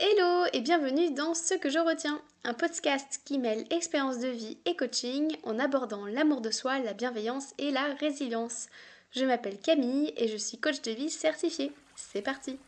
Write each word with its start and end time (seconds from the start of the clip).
Hello 0.00 0.44
et 0.52 0.60
bienvenue 0.60 1.12
dans 1.12 1.34
Ce 1.34 1.54
que 1.54 1.70
je 1.70 1.80
retiens, 1.80 2.22
un 2.44 2.54
podcast 2.54 3.20
qui 3.24 3.36
mêle 3.36 3.66
expérience 3.70 4.20
de 4.20 4.28
vie 4.28 4.56
et 4.64 4.76
coaching 4.76 5.36
en 5.42 5.58
abordant 5.58 6.06
l'amour 6.06 6.40
de 6.40 6.52
soi, 6.52 6.78
la 6.78 6.92
bienveillance 6.92 7.52
et 7.58 7.72
la 7.72 7.94
résilience. 7.94 8.68
Je 9.10 9.24
m'appelle 9.24 9.58
Camille 9.58 10.12
et 10.16 10.28
je 10.28 10.36
suis 10.36 10.56
coach 10.56 10.82
de 10.82 10.92
vie 10.92 11.10
certifiée. 11.10 11.72
C'est 11.96 12.22
parti 12.22 12.60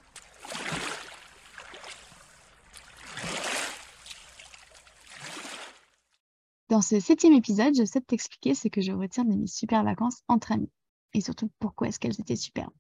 Dans 6.69 6.83
ce 6.83 6.99
septième 6.99 7.35
épisode, 7.35 7.77
je 7.77 7.85
souhaite 7.85 8.09
t'expliquer 8.09 8.57
ce 8.57 8.67
que 8.67 8.81
je 8.81 8.91
retiens 8.91 9.25
de 9.25 9.37
mes 9.37 9.47
super 9.47 9.85
vacances 9.85 10.25
entre 10.27 10.51
amis 10.51 10.73
et 11.15 11.21
surtout 11.21 11.49
pourquoi 11.61 11.87
est-ce 11.87 12.01
qu'elles 12.01 12.21
étaient 12.21 12.35
superbes. 12.35 12.75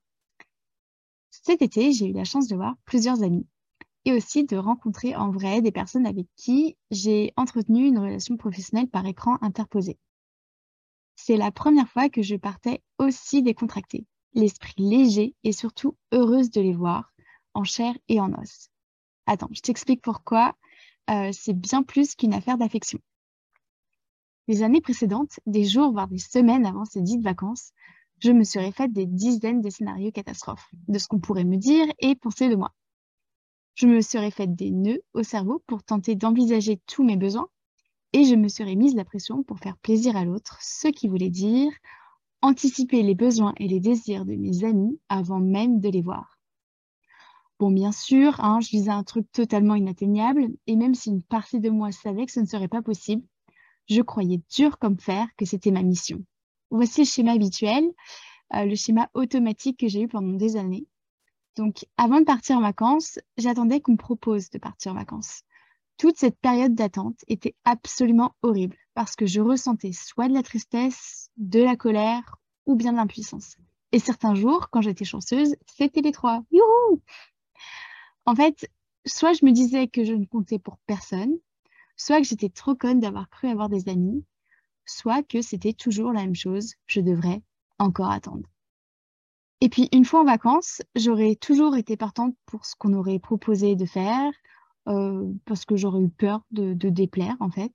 Cet 1.31 1.63
été, 1.63 1.93
j'ai 1.93 2.07
eu 2.07 2.13
la 2.13 2.25
chance 2.25 2.49
de 2.49 2.57
voir 2.57 2.75
plusieurs 2.85 3.23
amis 3.23 3.47
et 4.05 4.13
aussi 4.13 4.45
de 4.45 4.57
rencontrer 4.57 5.15
en 5.15 5.31
vrai 5.31 5.61
des 5.61 5.73
personnes 5.73 6.07
avec 6.07 6.27
qui 6.37 6.77
j'ai 6.91 7.33
entretenu 7.37 7.87
une 7.87 7.99
relation 7.99 8.37
professionnelle 8.37 8.89
par 8.89 9.07
écran 9.07 9.39
interposé. 9.43 9.99
C'est 11.17 11.37
la 11.37 11.51
première 11.51 11.89
fois 11.89 12.09
que 12.09 12.23
je 12.23 12.37
partais 12.37 12.83
aussi 12.99 13.43
décontractée, 13.43 14.07
l'esprit 14.33 14.75
léger 14.79 15.35
et 15.45 15.53
surtout 15.53 15.97
heureuse 16.13 16.51
de 16.51 16.61
les 16.61 16.73
voir, 16.73 17.13
en 17.53 17.65
chair 17.65 17.95
et 18.09 18.21
en 18.21 18.33
os. 18.33 18.71
Attends, 19.27 19.51
je 19.53 19.61
t'explique 19.61 20.03
pourquoi 20.03 20.57
euh, 21.11 21.31
c'est 21.33 21.53
bien 21.53 21.83
plus 21.83 22.15
qu'une 22.15 22.35
affaire 22.35 22.57
d'affection. 22.57 23.01
Les 24.49 24.63
années 24.63 24.81
précédentes, 24.81 25.39
des 25.47 25.65
jours, 25.65 25.93
voire 25.93 26.09
des 26.09 26.19
semaines 26.19 26.67
avant 26.67 26.85
ces 26.85 27.03
dites 27.03 27.23
vacances, 27.23 27.73
je 28.19 28.33
me 28.33 28.45
serais 28.45 28.73
fait 28.73 28.93
des 28.93 29.07
dizaines 29.07 29.61
de 29.61 29.71
scénarios 29.71 30.13
catastrophes, 30.13 30.69
de 30.89 30.99
ce 30.99 31.07
qu'on 31.09 31.21
pourrait 31.21 31.45
me 31.45 31.57
dire 31.57 31.87
et 31.99 32.15
penser 32.15 32.49
de 32.49 32.57
moi. 32.57 32.73
Je 33.81 33.87
me 33.87 34.03
serais 34.03 34.31
fait 34.31 34.47
des 34.47 34.73
nœuds 34.73 35.01
au 35.15 35.23
cerveau 35.23 35.63
pour 35.67 35.83
tenter 35.83 36.15
d'envisager 36.15 36.83
tous 36.87 37.03
mes 37.03 37.17
besoins 37.17 37.49
et 38.13 38.25
je 38.25 38.35
me 38.35 38.49
serais 38.49 38.75
mise 38.75 38.95
la 38.95 39.07
pression 39.07 39.43
pour 39.43 39.59
faire 39.59 39.79
plaisir 39.79 40.17
à 40.17 40.27
l'autre, 40.27 40.59
ce 40.61 40.89
qui 40.89 41.09
voulait 41.09 41.31
dire 41.31 41.73
anticiper 42.43 43.03
les 43.03 43.15
besoins 43.15 43.55
et 43.57 43.69
les 43.69 43.81
désirs 43.81 44.27
de 44.27 44.35
mes 44.35 44.65
amis 44.65 45.01
avant 45.09 45.41
même 45.41 45.81
de 45.81 45.89
les 45.89 46.03
voir. 46.03 46.39
Bon, 47.59 47.71
bien 47.71 47.91
sûr, 47.91 48.39
hein, 48.45 48.61
je 48.61 48.69
visais 48.69 48.91
un 48.91 49.03
truc 49.03 49.33
totalement 49.33 49.77
inatteignable 49.77 50.49
et 50.67 50.77
même 50.77 50.95
si 50.95 51.09
une 51.09 51.23
partie 51.23 51.61
de 51.61 51.71
moi 51.71 51.91
savait 51.91 52.27
que 52.27 52.33
ce 52.33 52.41
ne 52.41 52.47
serait 52.47 52.69
pas 52.69 52.83
possible, 52.83 53.23
je 53.89 54.03
croyais 54.03 54.43
dur 54.55 54.79
comme 54.79 55.01
fer 55.01 55.27
que 55.39 55.47
c'était 55.47 55.71
ma 55.71 55.83
mission. 55.83 56.23
Voici 56.71 57.01
le 57.01 57.07
schéma 57.07 57.33
habituel, 57.33 57.85
euh, 58.53 58.67
le 58.67 58.75
schéma 58.75 59.09
automatique 59.15 59.81
que 59.81 59.89
j'ai 59.89 60.03
eu 60.03 60.09
pendant 60.09 60.37
des 60.37 60.59
années. 60.59 60.87
Donc, 61.57 61.87
avant 61.97 62.21
de 62.21 62.25
partir 62.25 62.57
en 62.57 62.61
vacances, 62.61 63.19
j'attendais 63.37 63.81
qu'on 63.81 63.93
me 63.93 63.97
propose 63.97 64.51
de 64.51 64.59
partir 64.59 64.93
en 64.93 64.95
vacances. 64.95 65.43
Toute 65.97 66.17
cette 66.17 66.39
période 66.39 66.75
d'attente 66.75 67.19
était 67.29 67.55
absolument 67.65 68.35
horrible 68.43 68.77
parce 68.95 69.17
que 69.17 69.27
je 69.27 69.41
ressentais 69.41 69.93
soit 69.93 70.29
de 70.29 70.35
la 70.35 70.43
tristesse, 70.43 71.31
de 71.37 71.61
la 71.63 71.77
colère 71.77 72.37
ou 72.67 72.75
bien 72.75 72.93
de 72.93 72.97
l'impuissance. 72.97 73.57
Et 73.93 73.99
certains 73.99 74.35
jours, 74.35 74.71
quand 74.71 74.81
j'étais 74.81 75.05
chanceuse, 75.05 75.57
c'était 75.67 76.01
les 76.01 76.13
trois. 76.13 76.43
Youhou 76.53 77.03
En 78.25 78.35
fait, 78.35 78.71
soit 79.05 79.33
je 79.33 79.45
me 79.45 79.51
disais 79.51 79.89
que 79.89 80.05
je 80.05 80.15
ne 80.15 80.25
comptais 80.25 80.59
pour 80.59 80.79
personne, 80.87 81.37
soit 81.97 82.21
que 82.21 82.27
j'étais 82.27 82.49
trop 82.49 82.75
conne 82.75 83.01
d'avoir 83.01 83.29
cru 83.29 83.49
avoir 83.49 83.69
des 83.69 83.89
amis, 83.89 84.25
soit 84.87 85.23
que 85.23 85.43
c'était 85.43 85.73
toujours 85.73 86.13
la 86.13 86.23
même 86.23 86.35
chose, 86.35 86.75
je 86.87 87.01
devrais 87.01 87.43
encore 87.79 88.11
attendre. 88.11 88.49
Et 89.61 89.69
puis, 89.69 89.89
une 89.93 90.05
fois 90.05 90.21
en 90.21 90.25
vacances, 90.25 90.83
j'aurais 90.95 91.35
toujours 91.35 91.77
été 91.77 91.97
partante 91.97 92.35
pour 92.47 92.65
ce 92.65 92.75
qu'on 92.77 92.95
aurait 92.95 93.19
proposé 93.19 93.77
de 93.77 93.85
faire, 93.85 94.33
euh, 94.89 95.31
parce 95.45 95.67
que 95.67 95.77
j'aurais 95.77 96.01
eu 96.01 96.09
peur 96.09 96.43
de, 96.51 96.73
déplaire, 96.89 97.37
en 97.41 97.51
fait. 97.51 97.75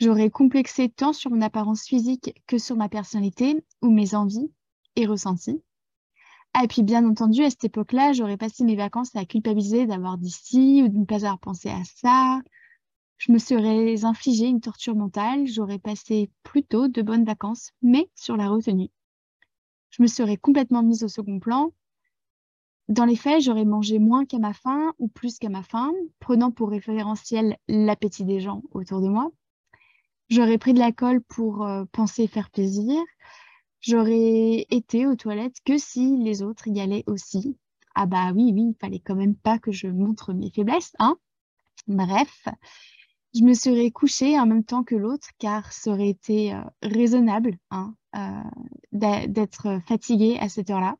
J'aurais 0.00 0.28
complexé 0.28 0.90
tant 0.90 1.14
sur 1.14 1.30
mon 1.30 1.40
apparence 1.40 1.84
physique 1.84 2.34
que 2.46 2.58
sur 2.58 2.76
ma 2.76 2.90
personnalité 2.90 3.64
ou 3.80 3.90
mes 3.90 4.14
envies 4.14 4.52
et 4.96 5.06
ressentis. 5.06 5.62
Ah, 6.52 6.64
et 6.64 6.68
puis, 6.68 6.82
bien 6.82 7.08
entendu, 7.08 7.42
à 7.42 7.50
cette 7.50 7.64
époque-là, 7.64 8.12
j'aurais 8.12 8.36
passé 8.36 8.62
mes 8.64 8.76
vacances 8.76 9.16
à 9.16 9.24
culpabiliser 9.24 9.86
d'avoir 9.86 10.18
dit 10.18 10.30
ci 10.30 10.82
ou 10.84 10.88
de 10.88 10.98
ne 10.98 11.04
pas 11.06 11.16
avoir 11.16 11.38
pensé 11.38 11.70
à 11.70 11.82
ça, 11.84 12.40
je 13.16 13.32
me 13.32 13.38
serais 13.38 14.04
infligé 14.04 14.46
une 14.46 14.60
torture 14.60 14.94
mentale, 14.94 15.46
j'aurais 15.46 15.78
passé 15.78 16.30
plutôt 16.42 16.88
de 16.88 17.00
bonnes 17.00 17.24
vacances, 17.24 17.70
mais 17.80 18.10
sur 18.14 18.36
la 18.36 18.48
retenue. 18.48 18.90
Je 19.96 20.02
me 20.02 20.08
serais 20.08 20.36
complètement 20.36 20.82
mise 20.82 21.04
au 21.04 21.08
second 21.08 21.38
plan. 21.38 21.72
Dans 22.88 23.04
les 23.04 23.14
faits, 23.14 23.42
j'aurais 23.42 23.64
mangé 23.64 24.00
moins 24.00 24.24
qu'à 24.26 24.40
ma 24.40 24.52
faim 24.52 24.92
ou 24.98 25.06
plus 25.06 25.38
qu'à 25.38 25.48
ma 25.48 25.62
faim, 25.62 25.92
prenant 26.18 26.50
pour 26.50 26.70
référentiel 26.70 27.56
l'appétit 27.68 28.24
des 28.24 28.40
gens 28.40 28.64
autour 28.72 29.00
de 29.00 29.06
moi. 29.06 29.30
J'aurais 30.30 30.58
pris 30.58 30.74
de 30.74 30.80
l'alcool 30.80 31.20
pour 31.22 31.64
euh, 31.64 31.84
penser 31.92 32.26
faire 32.26 32.50
plaisir. 32.50 33.00
J'aurais 33.82 34.66
été 34.68 35.06
aux 35.06 35.14
toilettes 35.14 35.58
que 35.64 35.78
si 35.78 36.16
les 36.16 36.42
autres 36.42 36.66
y 36.66 36.80
allaient 36.80 37.04
aussi. 37.06 37.56
Ah 37.94 38.06
bah 38.06 38.32
oui, 38.34 38.50
oui, 38.52 38.70
il 38.70 38.76
fallait 38.80 38.98
quand 38.98 39.14
même 39.14 39.36
pas 39.36 39.60
que 39.60 39.70
je 39.70 39.86
montre 39.86 40.32
mes 40.32 40.50
faiblesses, 40.50 40.94
hein. 40.98 41.16
Bref, 41.86 42.48
je 43.34 43.42
me 43.42 43.54
serais 43.54 43.90
couchée 43.90 44.38
en 44.38 44.46
même 44.46 44.64
temps 44.64 44.84
que 44.84 44.94
l'autre, 44.94 45.28
car 45.38 45.72
ça 45.72 45.90
aurait 45.90 46.08
été 46.08 46.54
euh, 46.54 46.62
raisonnable 46.82 47.58
hein, 47.70 47.94
euh, 48.14 48.42
d'être 48.92 49.80
fatiguée 49.86 50.38
à 50.38 50.48
cette 50.48 50.70
heure-là. 50.70 50.96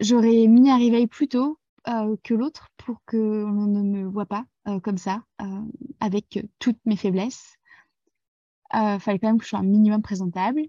J'aurais 0.00 0.48
mis 0.48 0.68
un 0.68 0.78
réveil 0.78 1.06
plus 1.06 1.28
tôt 1.28 1.60
euh, 1.86 2.16
que 2.24 2.34
l'autre 2.34 2.70
pour 2.76 3.00
qu'on 3.06 3.16
ne 3.66 3.82
me 3.82 4.04
voit 4.04 4.26
pas 4.26 4.44
comme 4.84 4.98
ça, 4.98 5.24
avec 5.98 6.38
toutes 6.60 6.78
mes 6.84 6.94
faiblesses. 6.94 7.56
Il 8.72 8.98
fallait 9.00 9.18
quand 9.18 9.26
même 9.26 9.38
que 9.38 9.44
je 9.44 9.48
sois 9.48 9.58
un 9.58 9.64
minimum 9.64 10.02
présentable. 10.02 10.62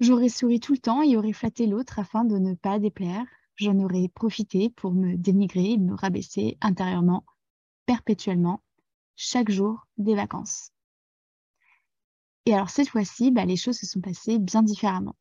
J'aurais 0.00 0.30
souri 0.30 0.60
tout 0.60 0.72
le 0.72 0.78
temps 0.78 1.02
et 1.02 1.14
aurais 1.14 1.34
flatté 1.34 1.66
l'autre 1.66 1.98
afin 1.98 2.24
de 2.24 2.38
ne 2.38 2.54
pas 2.54 2.78
déplaire. 2.78 3.26
J'en 3.56 3.78
aurais 3.80 4.08
profité 4.08 4.70
pour 4.70 4.94
me 4.94 5.16
dénigrer 5.16 5.76
me 5.76 5.94
rabaisser 5.94 6.56
intérieurement, 6.62 7.26
perpétuellement, 7.84 8.62
chaque 9.20 9.50
jour 9.50 9.84
des 9.96 10.14
vacances. 10.14 10.70
Et 12.46 12.54
alors 12.54 12.70
cette 12.70 12.88
fois-ci, 12.88 13.32
bah, 13.32 13.44
les 13.44 13.56
choses 13.56 13.76
se 13.76 13.84
sont 13.84 14.00
passées 14.00 14.38
bien 14.38 14.62
différemment. 14.62 15.16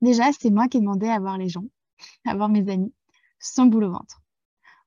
Déjà, 0.00 0.30
c'est 0.32 0.50
moi 0.50 0.68
qui 0.68 0.76
ai 0.76 0.80
demandé 0.80 1.08
à 1.08 1.18
voir 1.18 1.36
les 1.36 1.48
gens, 1.48 1.64
à 2.24 2.36
voir 2.36 2.48
mes 2.48 2.70
amis, 2.70 2.94
sans 3.40 3.66
boule 3.66 3.84
au 3.84 3.90
ventre. 3.90 4.22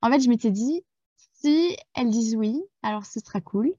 En 0.02 0.10
fait, 0.10 0.22
je 0.22 0.30
m'étais 0.30 0.50
dit, 0.50 0.82
si 1.34 1.76
elles 1.94 2.10
disent 2.10 2.38
oui, 2.38 2.62
alors 2.84 3.06
ce 3.06 3.20
sera 3.20 3.42
cool. 3.42 3.74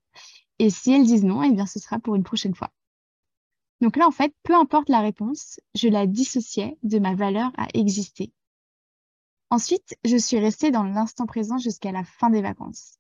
Et 0.59 0.69
si 0.69 0.93
elles 0.93 1.07
disent 1.07 1.25
non, 1.25 1.43
eh 1.43 1.51
bien 1.51 1.67
ce 1.67 1.79
sera 1.79 1.99
pour 1.99 2.15
une 2.15 2.23
prochaine 2.23 2.55
fois. 2.55 2.71
Donc 3.81 3.97
là, 3.97 4.07
en 4.07 4.11
fait, 4.11 4.35
peu 4.43 4.55
importe 4.55 4.91
la 4.91 5.01
réponse, 5.01 5.61
je 5.75 5.89
la 5.89 6.07
dissociais 6.07 6.77
de 6.83 6.99
ma 6.99 7.15
valeur 7.15 7.51
à 7.57 7.69
exister. 7.73 8.35
Ensuite, 9.49 9.97
je 10.05 10.19
suis 10.19 10.39
restée 10.39 10.71
dans 10.71 10.85
l'instant 10.85 11.25
présent 11.25 11.57
jusqu'à 11.57 11.91
la 11.91 12.05
fin 12.05 12.29
des 12.29 12.43
vacances. 12.43 13.00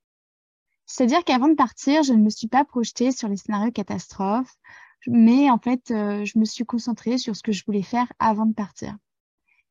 C'est-à-dire 0.90 1.22
qu'avant 1.22 1.46
de 1.46 1.54
partir, 1.54 2.02
je 2.02 2.12
ne 2.12 2.20
me 2.20 2.30
suis 2.30 2.48
pas 2.48 2.64
projetée 2.64 3.12
sur 3.12 3.28
les 3.28 3.36
scénarios 3.36 3.70
catastrophes, 3.70 4.56
mais 5.06 5.48
en 5.48 5.58
fait, 5.58 5.92
euh, 5.92 6.24
je 6.24 6.36
me 6.36 6.44
suis 6.44 6.64
concentrée 6.64 7.16
sur 7.16 7.36
ce 7.36 7.44
que 7.44 7.52
je 7.52 7.64
voulais 7.64 7.84
faire 7.84 8.12
avant 8.18 8.44
de 8.44 8.54
partir. 8.54 8.96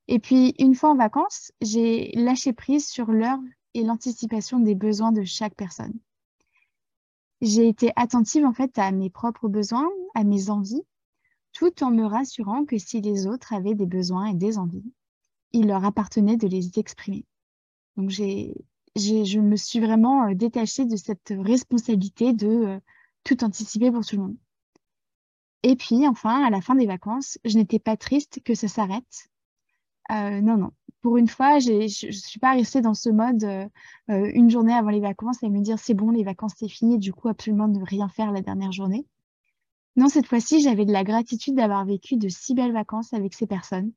Et 0.08 0.20
puis, 0.20 0.56
une 0.60 0.76
fois 0.76 0.92
en 0.92 0.96
vacances, 0.96 1.52
j'ai 1.60 2.14
lâché 2.16 2.54
prise 2.54 2.88
sur 2.88 3.12
l'heure 3.12 3.38
et 3.74 3.84
l'anticipation 3.84 4.62
des 4.62 4.76
besoins 4.76 5.12
de 5.12 5.26
chaque 5.26 5.56
personne. 5.56 6.00
J'ai 7.42 7.68
été 7.68 7.92
attentive 7.98 8.46
en 8.46 8.54
fait 8.54 8.80
à 8.80 8.90
mes 8.92 9.10
propres 9.10 9.50
besoins, 9.50 9.90
à 10.16 10.24
mes 10.24 10.50
envies, 10.50 10.84
tout 11.52 11.84
en 11.84 11.92
me 11.92 12.06
rassurant 12.06 12.64
que 12.64 12.78
si 12.78 13.02
les 13.02 13.28
autres 13.28 13.52
avaient 13.52 13.76
des 13.76 13.88
besoins 13.88 14.28
et 14.28 14.36
des 14.36 14.58
envies, 14.58 14.94
il 15.52 15.68
leur 15.68 15.84
appartenait 15.84 16.38
de 16.38 16.48
les 16.48 16.80
exprimer. 16.80 17.26
Donc 17.98 18.10
j'ai 18.10 18.56
je 19.00 19.40
me 19.40 19.56
suis 19.56 19.80
vraiment 19.80 20.28
euh, 20.28 20.34
détachée 20.36 20.86
de 20.86 20.96
cette 20.96 21.34
responsabilité 21.38 22.34
de 22.34 22.48
euh, 22.48 22.80
tout 23.24 23.44
anticiper 23.44 23.92
pour 23.92 24.06
tout 24.06 24.16
le 24.16 24.22
monde. 24.24 24.38
Et 25.64 25.76
puis, 25.76 26.08
enfin, 26.08 26.46
à 26.46 26.50
la 26.50 26.62
fin 26.62 26.76
des 26.76 26.86
vacances, 26.86 27.38
je 27.44 27.58
n'étais 27.58 27.80
pas 27.80 27.98
triste 27.98 28.42
que 28.44 28.56
ça 28.56 28.68
s'arrête. 28.68 29.30
Euh, 30.12 30.42
non, 30.42 30.58
non. 30.58 30.72
Pour 31.02 31.18
une 31.18 31.28
fois, 31.28 31.60
je 31.60 32.08
ne 32.08 32.12
suis 32.12 32.40
pas 32.40 32.54
restée 32.54 32.82
dans 32.82 32.94
ce 32.94 33.10
mode 33.10 33.70
une 34.10 34.50
journée 34.50 34.74
avant 34.74 34.90
les 34.90 35.00
vacances 35.00 35.42
et 35.44 35.50
me 35.50 35.62
dire 35.62 35.80
c'est 35.80 35.94
bon, 35.94 36.12
les 36.12 36.26
vacances 36.26 36.56
c'est 36.58 36.68
fini, 36.68 36.98
du 36.98 37.14
coup 37.14 37.30
absolument 37.30 37.70
ne 37.70 37.82
rien 37.82 38.10
faire 38.10 38.34
la 38.34 38.42
dernière 38.42 38.74
journée. 38.74 39.06
Non, 39.96 40.10
cette 40.10 40.28
fois-ci, 40.28 40.62
j'avais 40.62 40.86
de 40.86 40.92
la 40.92 41.06
gratitude 41.06 41.56
d'avoir 41.56 41.86
vécu 41.86 42.18
de 42.18 42.28
si 42.28 42.54
belles 42.54 42.74
vacances 42.74 43.14
avec 43.14 43.34
ces 43.34 43.48
personnes. 43.48 43.94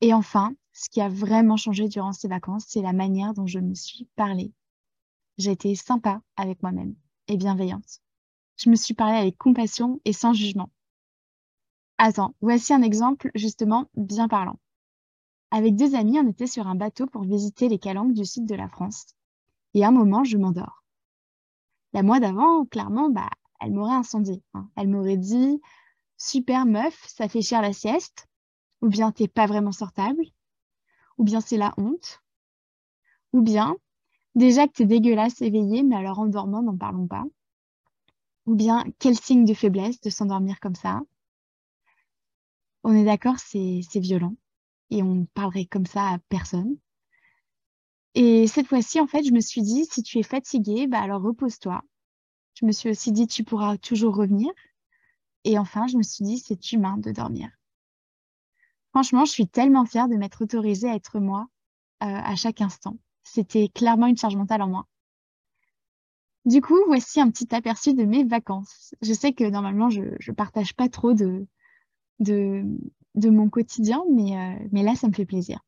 Et 0.00 0.12
enfin, 0.12 0.54
ce 0.72 0.88
qui 0.90 1.00
a 1.00 1.08
vraiment 1.08 1.56
changé 1.56 1.88
durant 1.88 2.12
ces 2.12 2.28
vacances, 2.28 2.64
c'est 2.68 2.82
la 2.82 2.92
manière 2.92 3.34
dont 3.34 3.46
je 3.46 3.58
me 3.58 3.74
suis 3.74 4.08
parlé. 4.16 4.52
J'ai 5.38 5.52
été 5.52 5.74
sympa 5.74 6.20
avec 6.36 6.62
moi-même 6.62 6.94
et 7.28 7.36
bienveillante. 7.36 8.00
Je 8.56 8.70
me 8.70 8.76
suis 8.76 8.94
parlé 8.94 9.16
avec 9.16 9.36
compassion 9.36 10.00
et 10.04 10.12
sans 10.12 10.32
jugement. 10.32 10.70
Attends, 11.98 12.34
voici 12.40 12.72
un 12.72 12.82
exemple 12.82 13.30
justement 13.34 13.88
bien 13.94 14.28
parlant. 14.28 14.58
Avec 15.50 15.76
deux 15.76 15.94
amis, 15.94 16.18
on 16.18 16.28
était 16.28 16.48
sur 16.48 16.66
un 16.66 16.74
bateau 16.74 17.06
pour 17.06 17.22
visiter 17.22 17.68
les 17.68 17.78
calanques 17.78 18.14
du 18.14 18.24
sud 18.24 18.46
de 18.46 18.54
la 18.56 18.68
France. 18.68 19.06
Et 19.74 19.84
à 19.84 19.88
un 19.88 19.92
moment, 19.92 20.24
je 20.24 20.36
m'endors. 20.36 20.82
La 21.92 22.02
mois 22.02 22.18
d'avant, 22.18 22.64
clairement, 22.64 23.08
bah, 23.10 23.30
elle 23.60 23.72
m'aurait 23.72 23.94
incendié. 23.94 24.42
Hein. 24.54 24.68
Elle 24.76 24.88
m'aurait 24.88 25.16
dit 25.16 25.60
Super 26.16 26.66
meuf, 26.66 27.04
ça 27.06 27.28
fait 27.28 27.42
cher 27.42 27.62
la 27.62 27.72
sieste. 27.72 28.26
Ou 28.82 28.88
bien 28.88 29.12
t'es 29.12 29.28
pas 29.28 29.46
vraiment 29.46 29.72
sortable. 29.72 30.24
Ou 31.18 31.24
bien 31.24 31.40
c'est 31.40 31.56
la 31.56 31.74
honte. 31.76 32.22
Ou 33.32 33.42
bien 33.42 33.76
déjà 34.34 34.66
que 34.68 34.72
t'es 34.72 34.86
dégueulasse 34.86 35.42
éveillée, 35.42 35.82
mais 35.82 35.96
alors 35.96 36.18
en 36.20 36.26
dormant, 36.26 36.62
n'en 36.62 36.76
parlons 36.76 37.06
pas. 37.06 37.24
Ou 38.46 38.54
bien 38.54 38.84
quel 38.98 39.18
signe 39.18 39.44
de 39.44 39.52
faiblesse 39.52 40.00
de 40.00 40.08
s'endormir 40.08 40.58
comme 40.60 40.74
ça? 40.74 41.02
On 42.84 42.94
est 42.94 43.04
d'accord, 43.04 43.38
c'est 43.38 43.80
violent. 43.96 44.36
Et 44.90 45.02
on 45.02 45.26
parlerait 45.34 45.66
comme 45.66 45.86
ça 45.86 46.08
à 46.10 46.18
personne. 46.28 46.76
Et 48.14 48.46
cette 48.46 48.66
fois-ci, 48.68 49.00
en 49.00 49.06
fait, 49.06 49.22
je 49.24 49.32
me 49.32 49.40
suis 49.40 49.62
dit, 49.62 49.84
si 49.84 50.02
tu 50.02 50.18
es 50.18 50.22
fatiguée, 50.22 50.86
bah 50.86 51.00
alors 51.00 51.22
repose-toi. 51.22 51.82
Je 52.54 52.66
me 52.66 52.72
suis 52.72 52.90
aussi 52.90 53.12
dit, 53.12 53.26
tu 53.26 53.44
pourras 53.44 53.76
toujours 53.78 54.16
revenir. 54.16 54.52
Et 55.44 55.58
enfin, 55.58 55.86
je 55.86 55.96
me 55.96 56.02
suis 56.02 56.24
dit, 56.24 56.38
c'est 56.38 56.72
humain 56.72 56.98
de 56.98 57.12
dormir. 57.12 57.50
Franchement, 58.94 59.24
je 59.24 59.32
suis 59.32 59.48
tellement 59.48 59.84
fière 59.84 60.08
de 60.08 60.14
m'être 60.14 60.40
autorisée 60.40 60.88
à 60.88 60.94
être 60.94 61.18
moi 61.18 61.48
euh, 62.04 62.06
à 62.06 62.36
chaque 62.36 62.60
instant. 62.60 62.96
C'était 63.24 63.66
clairement 63.66 64.06
une 64.06 64.16
charge 64.16 64.36
mentale 64.36 64.62
en 64.62 64.68
moi. 64.68 64.86
Du 66.44 66.60
coup, 66.60 66.78
voici 66.86 67.20
un 67.20 67.28
petit 67.28 67.52
aperçu 67.52 67.94
de 67.94 68.04
mes 68.04 68.22
vacances. 68.22 68.94
Je 69.02 69.12
sais 69.12 69.32
que 69.32 69.42
normalement, 69.42 69.90
je 69.90 70.02
ne 70.02 70.32
partage 70.32 70.76
pas 70.76 70.88
trop 70.88 71.12
de, 71.12 71.44
de, 72.20 72.64
mon 73.16 73.50
quotidien, 73.50 74.04
mais, 74.12 74.38
euh, 74.38 74.68
mais 74.70 74.84
là, 74.84 74.94
ça 74.94 75.08
me 75.08 75.12
fait 75.12 75.26
plaisir. 75.26 75.58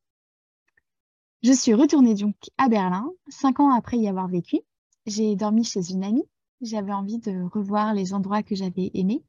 Je 1.42 1.50
suis 1.50 1.74
retournée 1.74 2.14
donc 2.14 2.36
à 2.58 2.68
Berlin, 2.68 3.10
cinq 3.28 3.58
ans 3.58 3.74
après 3.74 3.98
y 3.98 4.06
avoir 4.06 4.28
vécu. 4.28 4.60
J'ai 5.06 5.34
dormi 5.34 5.64
chez 5.64 5.90
une 5.90 6.04
amie. 6.04 6.28
J'avais 6.60 6.92
envie 6.92 7.18
de 7.18 7.42
revoir 7.42 7.92
les 7.92 8.14
endroits 8.14 8.44
que 8.44 8.54
j'avais 8.54 8.92
aimés. 8.94 9.24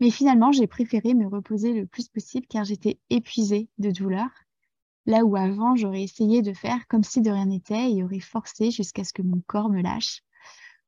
Mais 0.00 0.10
finalement, 0.10 0.52
j'ai 0.52 0.66
préféré 0.66 1.14
me 1.14 1.26
reposer 1.26 1.72
le 1.72 1.86
plus 1.86 2.08
possible 2.08 2.46
car 2.48 2.64
j'étais 2.64 2.98
épuisée 3.10 3.68
de 3.78 3.90
douleur. 3.90 4.28
Là 5.06 5.24
où 5.24 5.36
avant, 5.36 5.76
j'aurais 5.76 6.02
essayé 6.02 6.42
de 6.42 6.52
faire 6.52 6.86
comme 6.88 7.04
si 7.04 7.22
de 7.22 7.30
rien 7.30 7.46
n'était 7.46 7.92
et 7.92 8.02
aurais 8.02 8.20
forcé 8.20 8.70
jusqu'à 8.70 9.04
ce 9.04 9.12
que 9.12 9.22
mon 9.22 9.40
corps 9.46 9.70
me 9.70 9.80
lâche. 9.80 10.22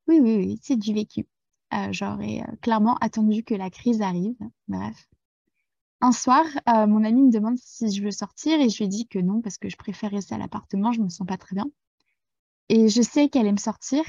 Oui, 0.07 0.19
oui, 0.21 0.35
oui, 0.37 0.59
c'est 0.61 0.75
du 0.75 0.93
vécu. 0.93 1.27
Euh, 1.73 1.87
j'aurais 1.91 2.41
euh, 2.41 2.55
clairement 2.61 2.95
attendu 2.95 3.43
que 3.43 3.53
la 3.53 3.69
crise 3.69 4.01
arrive. 4.01 4.37
Bref. 4.67 5.07
Un 6.01 6.11
soir, 6.11 6.45
euh, 6.67 6.87
mon 6.87 7.03
ami 7.03 7.23
me 7.23 7.31
demande 7.31 7.57
si 7.57 7.91
je 7.91 8.03
veux 8.03 8.11
sortir 8.11 8.59
et 8.59 8.69
je 8.69 8.83
lui 8.83 8.87
dis 8.87 9.07
que 9.07 9.19
non 9.19 9.41
parce 9.41 9.57
que 9.57 9.69
je 9.69 9.77
préfère 9.77 10.11
rester 10.11 10.35
à 10.35 10.37
l'appartement, 10.37 10.91
je 10.91 11.01
me 11.01 11.09
sens 11.09 11.27
pas 11.27 11.37
très 11.37 11.55
bien. 11.55 11.69
Et 12.69 12.87
je 12.89 13.01
sais 13.01 13.29
qu'elle 13.29 13.47
aime 13.47 13.57
sortir, 13.57 14.03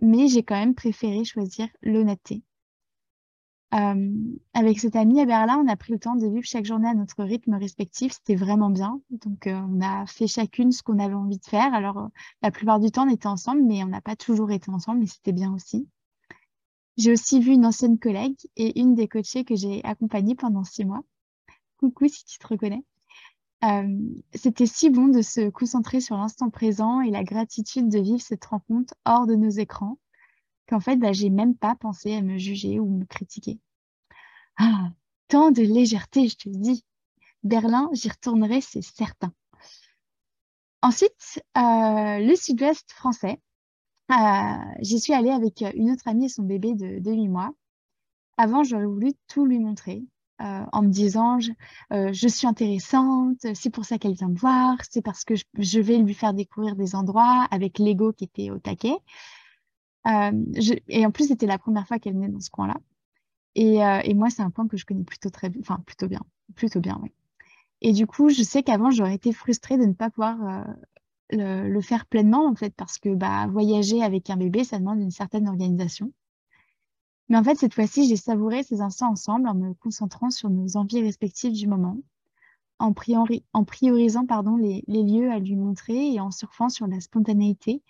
mais 0.00 0.28
j'ai 0.28 0.42
quand 0.42 0.56
même 0.58 0.74
préféré 0.74 1.24
choisir 1.24 1.68
l'honnêteté. 1.82 2.42
Euh, 3.72 4.12
avec 4.52 4.80
cette 4.80 4.96
amie 4.96 5.20
à 5.20 5.26
Berlin, 5.26 5.62
on 5.64 5.68
a 5.68 5.76
pris 5.76 5.92
le 5.92 5.98
temps 5.98 6.16
de 6.16 6.26
vivre 6.26 6.44
chaque 6.44 6.64
journée 6.64 6.88
à 6.88 6.94
notre 6.94 7.22
rythme 7.22 7.54
respectif. 7.54 8.12
C'était 8.12 8.34
vraiment 8.34 8.70
bien. 8.70 9.00
Donc, 9.10 9.46
euh, 9.46 9.60
on 9.68 9.80
a 9.80 10.06
fait 10.06 10.26
chacune 10.26 10.72
ce 10.72 10.82
qu'on 10.82 10.98
avait 10.98 11.14
envie 11.14 11.38
de 11.38 11.44
faire. 11.44 11.72
Alors, 11.72 12.08
la 12.42 12.50
plupart 12.50 12.80
du 12.80 12.90
temps, 12.90 13.06
on 13.06 13.12
était 13.12 13.28
ensemble, 13.28 13.62
mais 13.62 13.84
on 13.84 13.88
n'a 13.88 14.00
pas 14.00 14.16
toujours 14.16 14.50
été 14.50 14.70
ensemble, 14.70 15.00
mais 15.00 15.06
c'était 15.06 15.32
bien 15.32 15.54
aussi. 15.54 15.88
J'ai 16.96 17.12
aussi 17.12 17.40
vu 17.40 17.52
une 17.52 17.64
ancienne 17.64 17.98
collègue 17.98 18.36
et 18.56 18.80
une 18.80 18.94
des 18.94 19.08
coachées 19.08 19.44
que 19.44 19.54
j'ai 19.54 19.82
accompagnées 19.84 20.34
pendant 20.34 20.64
six 20.64 20.84
mois 20.84 21.04
coucou 21.80 22.08
si 22.08 22.24
tu 22.24 22.38
te 22.38 22.46
reconnais. 22.46 22.84
Euh, 23.64 23.98
c'était 24.34 24.66
si 24.66 24.90
bon 24.90 25.08
de 25.08 25.22
se 25.22 25.50
concentrer 25.50 26.00
sur 26.00 26.16
l'instant 26.16 26.50
présent 26.50 27.00
et 27.00 27.10
la 27.10 27.24
gratitude 27.24 27.88
de 27.88 27.98
vivre 27.98 28.20
cette 28.20 28.44
rencontre 28.44 28.94
hors 29.04 29.26
de 29.26 29.34
nos 29.34 29.50
écrans 29.50 29.98
qu'en 30.70 30.80
fait, 30.80 30.96
bah, 30.96 31.12
j'ai 31.12 31.30
même 31.30 31.56
pas 31.56 31.74
pensé 31.74 32.14
à 32.14 32.22
me 32.22 32.38
juger 32.38 32.78
ou 32.78 32.88
me 32.88 33.04
critiquer. 33.04 33.58
Ah, 34.56 34.90
tant 35.28 35.50
de 35.50 35.62
légèreté, 35.62 36.28
je 36.28 36.36
te 36.36 36.48
dis. 36.48 36.84
Berlin, 37.42 37.88
j'y 37.92 38.08
retournerai, 38.08 38.60
c'est 38.60 38.82
certain. 38.82 39.32
Ensuite, 40.82 41.42
euh, 41.56 42.18
le 42.18 42.34
sud-ouest 42.36 42.90
français. 42.92 43.40
Euh, 44.12 44.56
j'y 44.80 45.00
suis 45.00 45.12
allée 45.12 45.30
avec 45.30 45.64
une 45.74 45.90
autre 45.90 46.06
amie 46.06 46.26
et 46.26 46.28
son 46.28 46.42
bébé 46.44 46.74
de, 46.74 47.00
de 47.00 47.12
8 47.12 47.28
mois. 47.28 47.50
Avant, 48.36 48.62
j'aurais 48.62 48.86
voulu 48.86 49.12
tout 49.28 49.46
lui 49.46 49.58
montrer, 49.58 50.02
euh, 50.40 50.64
en 50.72 50.82
me 50.82 50.88
disant 50.88 51.38
je, 51.40 52.28
suis 52.28 52.46
intéressante, 52.46 53.46
c'est 53.54 53.70
pour 53.70 53.84
ça 53.84 53.98
qu'elle 53.98 54.14
vient 54.14 54.28
me 54.28 54.36
voir, 54.36 54.76
c'est 54.88 55.02
parce 55.02 55.24
que 55.24 55.34
je, 55.34 55.80
vais 55.80 55.98
lui 55.98 56.14
faire 56.14 56.32
découvrir 56.32 56.76
des 56.76 56.94
endroits 56.94 57.46
avec 57.50 57.78
l'ego 57.78 58.12
qui 58.12 58.24
était 58.24 58.50
au 58.50 58.58
taquet. 58.58 58.96
Euh, 60.06 60.32
et 60.88 61.04
en 61.04 61.10
plus, 61.10 61.28
c'était 61.28 61.46
la 61.46 61.58
première 61.58 61.86
fois 61.86 61.98
qu'elle 61.98 62.14
venait 62.14 62.28
dans 62.28 62.40
ce 62.40 62.50
coin-là. 62.50 62.76
Et, 63.54 64.14
moi, 64.14 64.30
c'est 64.30 64.42
un 64.42 64.50
point 64.50 64.68
que 64.68 64.76
je 64.76 64.86
connais 64.86 65.04
plutôt 65.04 65.30
très 65.30 65.48
bien, 65.50 65.60
enfin 65.60 65.82
plutôt 65.84 66.08
bien, 66.08 66.22
plutôt 66.54 66.80
bien, 66.80 66.98
oui. 67.02 67.12
Et 67.82 67.92
du 67.92 68.06
coup, 68.06 68.28
je 68.28 68.42
sais 68.42 68.62
qu'avant, 68.62 68.90
j'aurais 68.90 69.14
été 69.14 69.32
frustrée 69.32 69.78
de 69.78 69.84
ne 69.84 69.92
pas 69.92 70.10
pouvoir 70.10 70.66
le, 71.30 71.68
le, 71.68 71.80
faire 71.80 72.06
pleinement, 72.06 72.46
en 72.46 72.54
fait, 72.54 72.74
parce 72.74 72.98
que 72.98 73.14
bah, 73.14 73.46
voyager 73.48 74.02
avec 74.02 74.30
un 74.30 74.36
bébé, 74.36 74.64
ça 74.64 74.78
demande 74.78 75.00
une 75.00 75.10
certaine 75.10 75.48
organisation. 75.48 76.12
Mais 77.30 77.38
en 77.38 77.44
fait, 77.44 77.54
cette 77.54 77.74
fois-ci, 77.74 78.08
j'ai 78.08 78.16
savouré 78.16 78.64
ces 78.64 78.80
instants 78.80 79.12
ensemble 79.12 79.48
en 79.48 79.54
me 79.54 79.72
concentrant 79.74 80.30
sur 80.30 80.50
nos 80.50 80.76
envies 80.76 81.00
respectives 81.00 81.52
du 81.52 81.68
moment, 81.68 81.96
en, 82.80 82.92
priorisant 82.92 84.26
pardon, 84.26 84.56
les, 84.56 84.82
lieux 84.88 85.30
à 85.30 85.38
lui 85.38 85.54
montrer 85.54 86.12
et 86.12 86.20
en 86.20 86.32
surfant 86.32 86.68
sur 86.68 86.88
la 86.88 87.00
spontanéité 87.00 87.82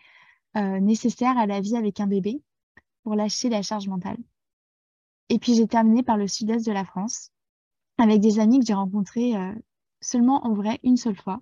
euh, 0.56 0.80
nécessaire 0.80 1.38
à 1.38 1.46
la 1.46 1.60
vie 1.60 1.76
avec 1.76 2.00
un 2.00 2.08
bébé 2.08 2.42
pour 3.04 3.14
lâcher 3.14 3.48
la 3.48 3.62
charge 3.62 3.86
mentale. 3.86 4.18
Et 5.28 5.38
puis 5.38 5.54
j'ai 5.54 5.68
terminé 5.68 6.02
par 6.02 6.16
le 6.16 6.26
sud-est 6.26 6.66
de 6.66 6.72
la 6.72 6.84
France 6.84 7.30
avec 7.98 8.20
des 8.20 8.40
amis 8.40 8.58
que 8.58 8.66
j'ai 8.66 8.74
rencontrés 8.74 9.36
euh, 9.36 9.54
seulement 10.00 10.44
en 10.44 10.54
vrai 10.54 10.80
une 10.82 10.96
seule 10.96 11.14
fois. 11.14 11.40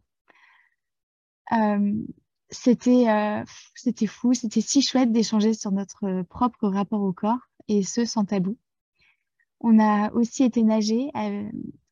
Euh, 1.52 1.94
c'était 2.50 3.06
fou, 4.06 4.34
c'était 4.34 4.60
si 4.60 4.82
chouette 4.82 5.10
d'échanger 5.10 5.54
sur 5.54 5.72
notre 5.72 6.22
propre 6.24 6.68
rapport 6.68 7.00
au 7.00 7.14
corps 7.14 7.48
et 7.68 7.82
ce 7.82 8.04
sans 8.04 8.26
tabou. 8.26 8.58
On 9.60 9.78
a 9.78 10.12
aussi 10.12 10.44
été 10.44 10.62
nager 10.62 11.10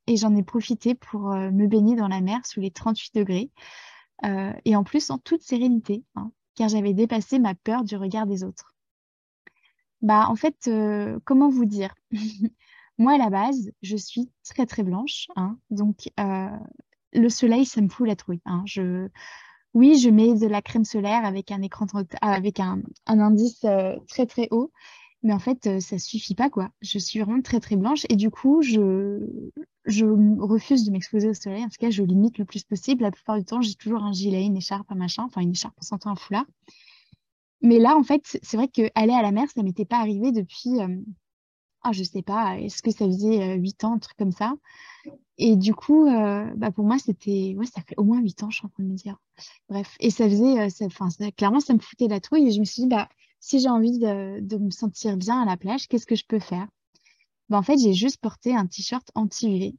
et 0.06 0.16
j'en 0.16 0.36
ai 0.36 0.42
profité 0.42 0.94
pour 0.94 1.28
me 1.30 1.66
baigner 1.66 1.96
dans 1.96 2.08
la 2.08 2.20
mer 2.20 2.44
sous 2.44 2.60
les 2.60 2.70
38 2.70 3.14
degrés 3.14 3.50
et 4.64 4.76
en 4.76 4.84
plus 4.84 5.10
en 5.10 5.18
toute 5.18 5.42
sérénité, 5.42 6.04
hein, 6.14 6.30
car 6.56 6.68
j'avais 6.68 6.94
dépassé 6.94 7.38
ma 7.38 7.54
peur 7.54 7.84
du 7.84 7.96
regard 7.96 8.26
des 8.26 8.42
autres. 8.42 8.74
Bah, 10.02 10.26
en 10.28 10.36
fait, 10.36 10.70
comment 11.24 11.48
vous 11.48 11.64
dire? 11.64 11.94
Moi, 12.98 13.14
à 13.14 13.18
la 13.18 13.30
base, 13.30 13.70
je 13.82 13.96
suis 13.96 14.30
très 14.42 14.66
très 14.66 14.82
blanche, 14.82 15.26
hein, 15.36 15.58
donc 15.70 16.10
le 17.12 17.28
soleil, 17.28 17.64
ça 17.64 17.80
me 17.80 17.88
fout 17.88 18.06
la 18.06 18.16
trouille. 18.16 18.40
Hein. 18.46 18.64
Oui, 19.74 19.98
je 19.98 20.08
mets 20.08 20.34
de 20.34 20.46
la 20.46 20.62
crème 20.62 20.84
solaire 20.84 21.24
avec 21.24 21.50
un 21.50 21.60
écran 21.60 21.86
avec 22.22 22.60
un, 22.60 22.80
un 23.06 23.20
indice 23.20 23.66
très 24.08 24.26
très 24.26 24.48
haut, 24.50 24.72
mais 25.22 25.32
en 25.32 25.38
fait, 25.38 25.66
euh, 25.66 25.80
ça 25.80 25.98
suffit 25.98 26.34
pas, 26.34 26.50
quoi. 26.50 26.70
Je 26.82 26.98
suis 26.98 27.20
vraiment 27.20 27.40
très, 27.42 27.60
très 27.60 27.76
blanche 27.76 28.06
et 28.08 28.16
du 28.16 28.30
coup, 28.30 28.62
je, 28.62 29.26
je 29.84 30.06
refuse 30.40 30.84
de 30.84 30.90
m'exposer 30.90 31.28
au 31.28 31.34
soleil. 31.34 31.64
En 31.64 31.68
tout 31.68 31.78
cas, 31.78 31.90
je 31.90 32.02
limite 32.02 32.38
le 32.38 32.44
plus 32.44 32.64
possible. 32.64 33.02
La 33.02 33.10
plupart 33.10 33.38
du 33.38 33.44
temps, 33.44 33.60
j'ai 33.60 33.74
toujours 33.74 34.02
un 34.02 34.12
gilet, 34.12 34.44
une 34.44 34.56
écharpe, 34.56 34.90
un 34.90 34.94
machin, 34.94 35.24
enfin 35.24 35.40
une 35.40 35.52
écharpe 35.52 35.74
en 35.90 36.10
un 36.10 36.16
foulard. 36.16 36.46
Mais 37.62 37.78
là, 37.78 37.96
en 37.96 38.04
fait, 38.04 38.38
c'est 38.42 38.56
vrai 38.56 38.68
qu'aller 38.68 39.14
à 39.14 39.22
la 39.22 39.32
mer, 39.32 39.48
ça 39.54 39.62
m'était 39.62 39.86
pas 39.86 39.98
arrivé 39.98 40.30
depuis, 40.30 40.80
euh, 40.80 40.96
ah, 41.82 41.92
je 41.92 42.04
sais 42.04 42.22
pas, 42.22 42.58
est-ce 42.60 42.82
que 42.82 42.90
ça 42.90 43.06
faisait 43.06 43.56
8 43.56 43.84
euh, 43.84 43.86
ans, 43.86 43.94
un 43.94 43.98
truc 43.98 44.16
comme 44.18 44.32
ça. 44.32 44.54
Et 45.38 45.56
du 45.56 45.74
coup, 45.74 46.06
bah 46.06 46.70
pour 46.72 46.84
moi, 46.84 46.98
c'était, 46.98 47.54
ouais, 47.56 47.66
ça 47.66 47.82
fait 47.82 47.94
au 47.96 48.04
moins 48.04 48.20
8 48.20 48.42
ans, 48.42 48.50
je 48.50 48.58
suis 48.58 48.66
en 48.66 48.70
train 48.70 48.82
de 48.82 48.88
me 48.88 48.96
dire. 48.96 49.18
Bref, 49.68 49.96
et 50.00 50.10
ça 50.10 50.28
faisait, 50.28 50.68
enfin, 50.84 51.08
clairement, 51.36 51.60
ça 51.60 51.74
me 51.74 51.78
foutait 51.78 52.08
la 52.08 52.20
trouille 52.20 52.48
et 52.48 52.52
je 52.52 52.60
me 52.60 52.64
suis 52.64 52.82
dit, 52.82 52.88
bah, 52.88 53.08
si 53.46 53.60
j'ai 53.60 53.68
envie 53.68 53.96
de, 54.00 54.58
me 54.58 54.70
sentir 54.70 55.16
bien 55.16 55.40
à 55.40 55.44
la 55.44 55.56
plage, 55.56 55.86
qu'est-ce 55.86 56.06
que 56.06 56.16
je 56.16 56.24
peux 56.26 56.40
faire? 56.40 56.66
Ben, 57.48 57.58
En 57.58 57.62
fait, 57.62 57.78
j'ai 57.78 57.94
juste 57.94 58.20
porté 58.20 58.56
un 58.56 58.66
t-shirt 58.66 59.08
anti-UV. 59.14 59.76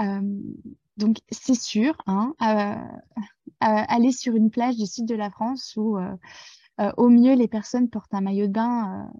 Euh, 0.00 0.40
donc, 0.98 1.16
c'est 1.30 1.58
sûr, 1.58 1.96
hein, 2.06 2.34
euh, 2.42 3.22
aller 3.60 4.12
sur 4.12 4.36
une 4.36 4.50
plage 4.50 4.76
du 4.76 4.84
sud 4.84 5.06
de 5.06 5.14
la 5.14 5.30
France 5.30 5.72
où, 5.78 5.96
euh, 5.96 6.92
au 6.98 7.08
mieux, 7.08 7.32
les 7.32 7.48
personnes 7.48 7.88
portent 7.88 8.12
un 8.12 8.20
maillot 8.20 8.46
de 8.46 8.52
bain, 8.52 9.10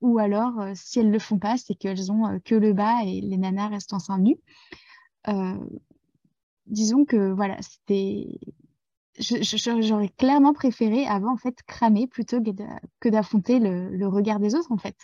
ou 0.00 0.20
alors, 0.20 0.64
si 0.76 1.00
elles 1.00 1.08
ne 1.08 1.12
le 1.12 1.18
font 1.18 1.40
pas, 1.40 1.56
c'est 1.56 1.74
qu'elles 1.74 2.12
ont 2.12 2.38
que 2.44 2.54
le 2.54 2.72
bas 2.72 3.02
et 3.04 3.20
les 3.20 3.36
nanas 3.36 3.66
restent 3.66 3.94
en 3.94 3.98
sein 3.98 4.18
nu. 4.18 4.36
disons 6.66 7.04
que 7.04 7.32
voilà, 7.32 7.60
c'était 7.62 8.38
j'aurais 9.18 10.08
clairement 10.08 10.54
préféré 10.54 11.06
avant 11.06 11.34
en 11.34 11.36
fait 11.36 11.62
cramer 11.66 12.06
plutôt 12.06 12.40
que 13.00 13.08
d'affronter 13.08 13.58
le, 13.58 14.06
regard 14.06 14.40
des 14.40 14.54
autres 14.54 14.72
en 14.72 14.78
fait. 14.78 14.96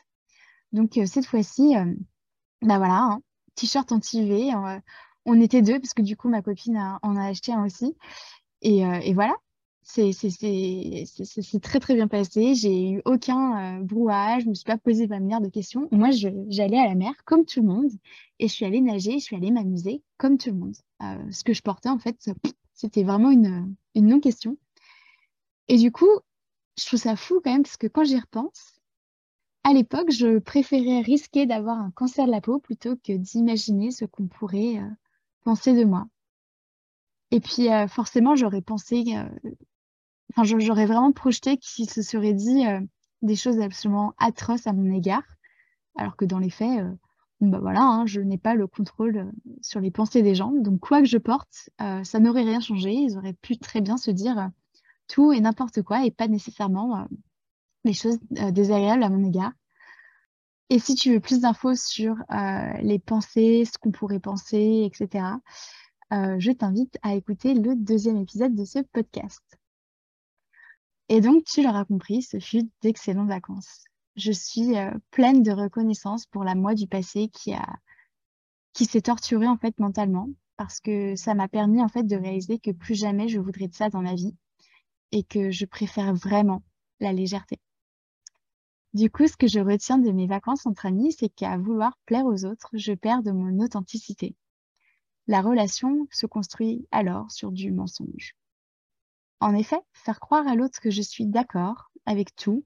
Donc 0.73 0.97
euh, 0.97 1.07
cette 1.07 1.27
fois-ci, 1.27 1.75
ben 2.63 2.79
voilà, 2.79 3.03
hein, 3.03 3.23
t-shirt 3.55 3.91
anti-UV. 3.93 4.55
Euh, 4.55 4.81
on 5.25 5.41
était 5.41 5.63
deux 5.63 5.79
parce 5.79 5.95
que 5.95 6.03
du 6.03 6.17
coup 6.17 6.29
ma 6.29 6.43
copine 6.43 6.99
en 7.03 7.17
a 7.17 7.27
acheté 7.27 7.53
un 7.53 7.65
aussi. 7.65 7.97
Et, 8.63 8.79
et, 8.81 9.15
voilà. 9.15 9.35
c'est 9.83 10.11
très 11.63 11.81
très 11.81 11.95
bien 11.95 12.09
passé. 12.09 12.55
J'ai 12.55 12.91
eu 12.93 13.03
aucun 13.05 13.79
euh, 13.79 13.83
brouhaha, 13.83 14.41
je 14.41 14.47
me 14.49 14.55
suis 14.55 14.65
pas 14.65 14.79
posé 14.79 15.07
20 15.07 15.21
milliards 15.21 15.41
de 15.41 15.49
questions. 15.49 15.87
Moi, 15.93 16.11
j'allais 16.11 16.79
à 16.79 16.89
la 16.89 16.95
mer 16.95 17.13
comme 17.25 17.45
tout 17.45 17.61
le 17.61 17.69
monde 17.69 17.91
et 18.39 18.49
je 18.49 18.53
suis 18.53 18.65
allée 18.65 18.81
nager, 18.81 19.19
je 19.19 19.25
suis 19.25 19.37
allée 19.37 19.51
m'amuser 19.51 20.03
comme 20.17 20.39
tout 20.39 20.51
le 20.51 20.57
monde. 20.57 20.77
Euh, 21.03 21.31
ce 21.31 21.45
que 21.45 21.53
je 21.53 21.63
portais, 21.63 21.91
en 21.91 21.99
fait, 21.99 22.31
c'était 22.73 23.05
vraiment 23.05 23.31
une, 23.31 23.75
une 23.99 24.09
non-question. 24.09 24.57
Et 25.69 25.77
du 25.77 25.93
coup, 25.93 26.11
je 26.79 26.87
trouve 26.87 26.99
ça 27.01 27.17
fou 27.17 27.41
quand 27.43 27.53
même 27.53 27.63
parce 27.63 27.77
que 27.77 27.87
quand 27.87 28.05
j'y 28.05 28.19
repense, 28.19 28.81
à 29.65 29.73
l'époque, 29.73 30.11
je 30.11 30.39
préférais 30.39 31.01
risquer 31.01 31.47
d'avoir 31.47 31.79
un 31.79 31.91
cancer 31.91 32.27
de 32.27 32.31
la 32.31 32.41
peau 32.41 32.59
plutôt 32.59 32.97
que 32.97 33.13
d'imaginer 33.13 33.91
ce 33.91 34.05
qu'on 34.05 34.27
pourrait 34.27 34.79
euh, 34.79 34.89
penser 35.45 35.75
de 35.75 35.85
moi. 35.85 36.07
Et 37.31 37.41
puis, 37.41 37.69
forcément, 37.89 38.37
j'aurais 38.37 38.63
pensé 38.63 39.05
enfin, 40.33 40.59
j'aurais 40.59 40.87
vraiment 40.87 41.13
projeté 41.13 41.57
qu'il 41.57 41.89
se 41.91 42.03
serait 42.03 42.35
dit 42.35 42.67
euh, 42.67 42.81
des 43.23 43.37
choses 43.37 43.61
absolument 43.61 44.15
atroces 44.19 44.67
à 44.67 44.73
mon 44.73 44.93
égard, 44.93 45.25
alors 45.97 46.17
que 46.17 46.25
dans 46.25 46.39
les 46.39 46.51
faits, 46.51 46.81
euh, 46.81 46.93
bah 47.41 47.59
voilà, 47.61 47.83
hein, 47.83 48.07
je 48.07 48.21
n'ai 48.21 48.39
pas 48.39 48.55
le 48.55 48.67
contrôle 48.67 49.17
euh, 49.19 49.31
sur 49.63 49.81
les 49.81 49.91
pensées 49.91 50.23
des 50.23 50.35
gens. 50.35 50.51
Donc, 50.53 50.81
quoi 50.81 51.01
que 51.01 51.07
je 51.07 51.19
porte, 51.19 51.71
ça 51.79 52.19
n'aurait 52.19 52.43
rien 52.43 52.61
changé. 52.61 52.93
Ils 52.93 53.17
auraient 53.17 53.35
pu 53.35 53.59
très 53.59 53.81
bien 53.81 53.97
se 53.97 54.11
dire 54.11 54.51
tout 55.07 55.33
et 55.33 55.41
n'importe 55.41 55.83
quoi 55.83 56.05
et 56.05 56.11
pas 56.11 56.29
nécessairement 56.29 57.07
les 57.85 57.95
choses 57.95 58.19
désagréables 58.31 59.03
à 59.03 59.09
mon 59.09 59.25
égard. 59.25 59.53
Et 60.71 60.79
si 60.79 60.95
tu 60.95 61.13
veux 61.13 61.21
plus 61.21 61.41
d'infos 61.41 61.75
sur 61.75 62.17
les 62.83 62.99
pensées, 62.99 63.65
ce 63.65 63.79
qu'on 63.79 63.91
pourrait 63.91 64.21
penser, 64.21 64.83
etc., 64.85 65.25
je 66.11 66.53
t'invite 66.53 66.99
à 67.03 67.15
écouter 67.15 67.55
le 67.55 67.75
deuxième 67.75 68.19
épisode 68.19 68.55
de 68.55 68.65
ce 68.65 68.81
podcast. 68.81 69.43
Et 71.09 71.21
donc, 71.23 71.45
tu 71.45 71.63
l'auras 71.63 71.87
compris, 71.87 72.23
ce 72.23 72.39
fut 72.39 72.69
d'excellentes 72.83 73.29
vacances. 73.29 73.88
Je 74.19 74.33
suis 74.33 74.77
euh, 74.77 74.91
pleine 75.13 75.45
de 75.45 75.53
reconnaissance 75.53 76.27
pour 76.27 76.43
la 76.43 76.57
moi 76.57 76.75
du 76.75 76.89
passé 76.89 77.29
qui 77.29 77.55
a 77.55 77.65
qui 78.73 78.85
s'est 78.85 79.03
torturée 79.03 79.47
mentalement 79.79 80.29
parce 80.57 80.81
que 80.81 81.15
ça 81.15 81.35
m'a 81.35 81.47
permis 81.47 81.81
en 81.81 81.87
fait 81.87 82.03
de 82.03 82.17
réaliser 82.17 82.59
que 82.59 82.73
plus 82.73 82.97
jamais 82.97 83.29
je 83.29 83.39
voudrais 83.39 83.69
de 83.69 83.75
ça 83.75 83.91
dans 83.91 84.03
ma 84.03 84.17
vie 84.17 84.35
et 85.13 85.23
que 85.23 85.53
je 85.53 85.65
préfère 85.67 86.15
vraiment 86.15 86.65
la 86.99 87.13
légèreté. 87.13 87.61
Du 88.93 89.09
coup, 89.09 89.29
ce 89.29 89.37
que 89.37 89.47
je 89.47 89.61
retiens 89.61 89.99
de 89.99 90.11
mes 90.11 90.27
vacances 90.27 90.67
entre 90.67 90.87
amis, 90.87 91.13
c'est 91.13 91.29
qu'à 91.29 91.57
vouloir 91.57 91.97
plaire 92.05 92.27
aux 92.27 92.45
autres, 92.45 92.71
je 92.73 92.95
perds 92.95 93.23
de 93.23 93.31
mon 93.31 93.61
authenticité. 93.61 94.35
La 95.29 95.43
relation 95.43 96.09
se 96.11 96.27
construit 96.27 96.89
alors 96.91 97.31
sur 97.31 97.53
du 97.53 97.71
mensonge. 97.71 98.35
En 99.39 99.55
effet, 99.55 99.81
faire 99.93 100.19
croire 100.19 100.49
à 100.49 100.57
l'autre 100.57 100.81
que 100.81 100.91
je 100.91 101.03
suis 101.03 101.27
d'accord 101.27 101.93
avec 102.05 102.35
tout, 102.35 102.65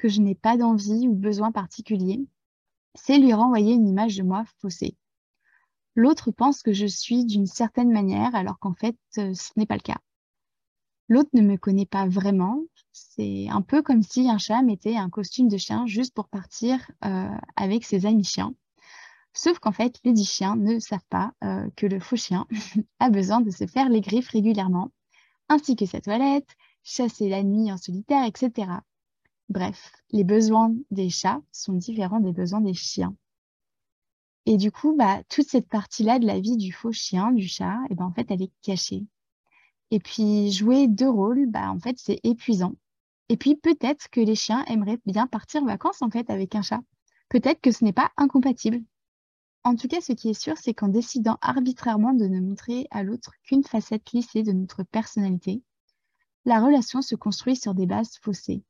que 0.00 0.08
je 0.08 0.22
n'ai 0.22 0.34
pas 0.34 0.56
d'envie 0.56 1.06
ou 1.06 1.14
besoin 1.14 1.52
particulier, 1.52 2.26
c'est 2.94 3.18
lui 3.18 3.34
renvoyer 3.34 3.74
une 3.74 3.86
image 3.86 4.16
de 4.16 4.22
moi 4.22 4.44
faussée. 4.58 4.96
L'autre 5.94 6.30
pense 6.30 6.62
que 6.62 6.72
je 6.72 6.86
suis 6.86 7.26
d'une 7.26 7.46
certaine 7.46 7.92
manière 7.92 8.34
alors 8.34 8.58
qu'en 8.58 8.72
fait, 8.72 8.96
euh, 9.18 9.34
ce 9.34 9.50
n'est 9.56 9.66
pas 9.66 9.74
le 9.74 9.82
cas. 9.82 9.98
L'autre 11.08 11.28
ne 11.34 11.42
me 11.42 11.58
connaît 11.58 11.84
pas 11.84 12.08
vraiment. 12.08 12.62
C'est 12.92 13.48
un 13.50 13.60
peu 13.60 13.82
comme 13.82 14.02
si 14.02 14.30
un 14.30 14.38
chat 14.38 14.62
mettait 14.62 14.96
un 14.96 15.10
costume 15.10 15.48
de 15.48 15.58
chien 15.58 15.86
juste 15.86 16.14
pour 16.14 16.28
partir 16.28 16.90
euh, 17.04 17.28
avec 17.56 17.84
ses 17.84 18.06
amis 18.06 18.24
chiens. 18.24 18.54
Sauf 19.34 19.58
qu'en 19.58 19.72
fait, 19.72 20.00
les 20.04 20.14
dix 20.14 20.24
chiens 20.24 20.56
ne 20.56 20.78
savent 20.78 21.06
pas 21.10 21.34
euh, 21.44 21.68
que 21.76 21.86
le 21.86 22.00
faux 22.00 22.16
chien 22.16 22.46
a 23.00 23.10
besoin 23.10 23.42
de 23.42 23.50
se 23.50 23.66
faire 23.66 23.90
les 23.90 24.00
griffes 24.00 24.30
régulièrement 24.30 24.92
ainsi 25.50 25.76
que 25.76 25.84
sa 25.84 26.00
toilette, 26.00 26.48
chasser 26.84 27.28
la 27.28 27.42
nuit 27.42 27.70
en 27.70 27.76
solitaire, 27.76 28.24
etc. 28.24 28.70
Bref, 29.50 29.92
les 30.12 30.22
besoins 30.22 30.72
des 30.92 31.10
chats 31.10 31.42
sont 31.50 31.72
différents 31.72 32.20
des 32.20 32.32
besoins 32.32 32.60
des 32.60 32.72
chiens. 32.72 33.16
Et 34.46 34.56
du 34.56 34.70
coup, 34.70 34.94
bah, 34.96 35.22
toute 35.28 35.48
cette 35.48 35.68
partie-là 35.68 36.20
de 36.20 36.26
la 36.26 36.38
vie 36.38 36.56
du 36.56 36.72
faux 36.72 36.92
chien, 36.92 37.32
du 37.32 37.48
chat, 37.48 37.78
eh 37.90 37.96
ben, 37.96 38.04
en 38.04 38.12
fait, 38.12 38.30
elle 38.30 38.42
est 38.42 38.52
cachée. 38.62 39.06
Et 39.90 39.98
puis, 39.98 40.52
jouer 40.52 40.86
deux 40.86 41.10
rôles, 41.10 41.46
bah, 41.46 41.68
en 41.70 41.80
fait, 41.80 41.98
c'est 41.98 42.20
épuisant. 42.22 42.76
Et 43.28 43.36
puis, 43.36 43.56
peut-être 43.56 44.08
que 44.10 44.20
les 44.20 44.36
chiens 44.36 44.64
aimeraient 44.66 45.00
bien 45.04 45.26
partir 45.26 45.62
en 45.62 45.66
vacances, 45.66 46.00
en 46.00 46.10
fait, 46.10 46.30
avec 46.30 46.54
un 46.54 46.62
chat. 46.62 46.80
Peut-être 47.28 47.60
que 47.60 47.72
ce 47.72 47.84
n'est 47.84 47.92
pas 47.92 48.12
incompatible. 48.16 48.80
En 49.64 49.74
tout 49.74 49.88
cas, 49.88 50.00
ce 50.00 50.12
qui 50.12 50.30
est 50.30 50.40
sûr, 50.40 50.56
c'est 50.58 50.74
qu'en 50.74 50.88
décidant 50.88 51.38
arbitrairement 51.42 52.14
de 52.14 52.26
ne 52.26 52.40
montrer 52.40 52.86
à 52.92 53.02
l'autre 53.02 53.32
qu'une 53.42 53.64
facette 53.64 54.12
lissée 54.12 54.44
de 54.44 54.52
notre 54.52 54.84
personnalité, 54.84 55.62
la 56.44 56.60
relation 56.64 57.02
se 57.02 57.16
construit 57.16 57.56
sur 57.56 57.74
des 57.74 57.86
bases 57.86 58.16
faussées. 58.22 58.62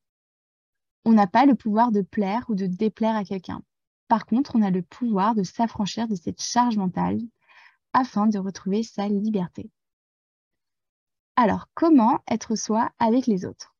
On 1.05 1.13
n'a 1.13 1.27
pas 1.27 1.45
le 1.45 1.55
pouvoir 1.55 1.91
de 1.91 2.01
plaire 2.01 2.45
ou 2.49 2.55
de 2.55 2.67
déplaire 2.67 3.15
à 3.15 3.23
quelqu'un. 3.23 3.61
Par 4.07 4.25
contre, 4.25 4.55
on 4.55 4.61
a 4.61 4.69
le 4.69 4.81
pouvoir 4.81 5.35
de 5.35 5.43
s'affranchir 5.43 6.07
de 6.07 6.15
cette 6.15 6.41
charge 6.41 6.77
mentale 6.77 7.19
afin 7.93 8.27
de 8.27 8.37
retrouver 8.37 8.83
sa 8.83 9.07
liberté. 9.07 9.71
Alors, 11.35 11.69
comment 11.73 12.19
être 12.29 12.55
soi 12.55 12.91
avec 12.99 13.25
les 13.25 13.45
autres? 13.45 13.73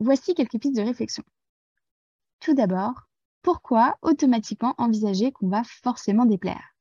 Voici 0.00 0.34
quelques 0.34 0.58
pistes 0.58 0.76
de 0.76 0.82
réflexion. 0.82 1.24
Tout 2.40 2.54
d'abord, 2.54 3.08
pourquoi 3.42 3.96
automatiquement 4.02 4.74
envisager 4.76 5.32
qu'on 5.32 5.48
va 5.48 5.62
forcément 5.64 6.26
déplaire? 6.26 6.74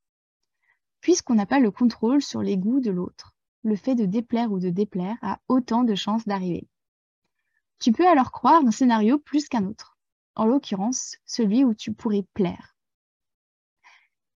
Puisqu'on 1.00 1.36
n'a 1.36 1.46
pas 1.46 1.60
le 1.60 1.72
contrôle 1.72 2.22
sur 2.22 2.42
les 2.42 2.58
goûts 2.58 2.80
de 2.80 2.92
l'autre, 2.92 3.34
le 3.64 3.76
fait 3.76 3.96
de 3.96 4.06
déplaire 4.06 4.52
ou 4.52 4.60
de 4.60 4.70
déplaire 4.70 5.18
a 5.22 5.40
autant 5.48 5.84
de 5.84 5.96
chances 5.96 6.26
d'arriver. 6.26 6.68
Tu 7.84 7.92
peux 7.92 8.08
alors 8.08 8.32
croire 8.32 8.66
un 8.66 8.72
scénario 8.72 9.20
plus 9.20 9.50
qu'un 9.50 9.66
autre, 9.66 9.98
en 10.36 10.46
l'occurrence 10.46 11.18
celui 11.26 11.66
où 11.66 11.74
tu 11.74 11.92
pourrais 11.92 12.24
plaire. 12.34 12.78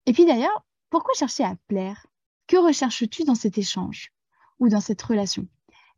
Et 0.06 0.12
puis 0.12 0.26
d'ailleurs, 0.26 0.66
pourquoi 0.90 1.14
chercher 1.14 1.46
à 1.46 1.56
plaire? 1.70 2.08
Que 2.48 2.58
recherches-tu 2.58 3.24
dans 3.24 3.36
cet 3.36 3.58
échange? 3.58 4.12
Ou 4.60 4.68
dans 4.68 4.82
cette 4.82 5.02
relation? 5.02 5.48